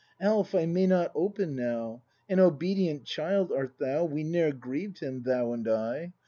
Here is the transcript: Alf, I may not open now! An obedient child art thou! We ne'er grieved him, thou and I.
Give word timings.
Alf, 0.19 0.55
I 0.55 0.65
may 0.65 0.87
not 0.87 1.11
open 1.13 1.55
now! 1.55 2.01
An 2.27 2.39
obedient 2.39 3.05
child 3.05 3.51
art 3.51 3.75
thou! 3.77 4.03
We 4.03 4.23
ne'er 4.23 4.51
grieved 4.51 4.97
him, 4.99 5.21
thou 5.21 5.53
and 5.53 5.67
I. 5.69 6.13